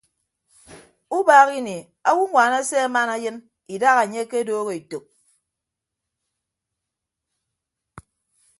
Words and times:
Ubaak 1.17 1.49
ini 1.59 1.77
awonwaan 2.09 2.53
ase 2.59 2.75
aman 2.87 3.09
ayịn 3.15 3.37
idaha 3.75 3.99
anye 4.03 4.19
akedooho 4.23 4.71
etәk. 4.77 5.03